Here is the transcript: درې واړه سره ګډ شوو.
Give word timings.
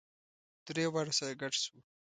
درې 0.65 0.83
واړه 0.93 1.13
سره 1.19 1.33
ګډ 1.41 1.53
شوو. 1.63 1.79